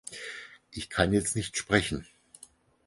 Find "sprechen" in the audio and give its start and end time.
1.57-2.07